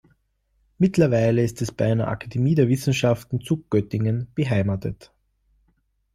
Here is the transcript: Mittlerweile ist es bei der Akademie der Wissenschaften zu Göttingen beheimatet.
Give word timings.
Mittlerweile 0.79 1.43
ist 1.43 1.61
es 1.61 1.71
bei 1.71 1.93
der 1.93 2.07
Akademie 2.07 2.55
der 2.55 2.67
Wissenschaften 2.69 3.39
zu 3.39 3.63
Göttingen 3.69 4.29
beheimatet. 4.33 5.11